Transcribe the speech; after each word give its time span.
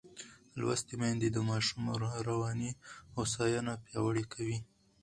لوستې 0.59 0.93
میندې 1.01 1.29
د 1.31 1.37
ماشوم 1.49 1.83
رواني 2.27 2.71
هوساینه 3.15 3.73
پیاوړې 3.85 4.23
کوي. 4.33 4.57